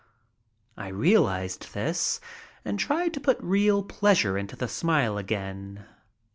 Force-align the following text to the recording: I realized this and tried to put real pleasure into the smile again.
I 0.77 0.87
realized 0.87 1.75
this 1.75 2.19
and 2.65 2.79
tried 2.79 3.13
to 3.13 3.19
put 3.19 3.37
real 3.39 3.83
pleasure 3.83 4.35
into 4.35 4.55
the 4.55 4.67
smile 4.67 5.19
again. 5.19 5.85